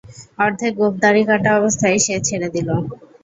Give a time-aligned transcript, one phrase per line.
[0.39, 2.75] অর্ধেক গোঁফ-দাড়ি কাটা অবস্থায় সে ছেড়ে দিলো।